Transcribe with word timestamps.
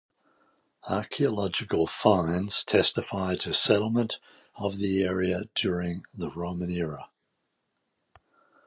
Archeological 0.89 1.85
finds 1.85 2.63
testify 2.63 3.35
to 3.35 3.53
settlement 3.53 4.17
of 4.55 4.77
the 4.79 5.03
area 5.03 5.43
during 5.53 6.03
the 6.11 6.31
Roman 6.31 6.71
era. 6.71 7.09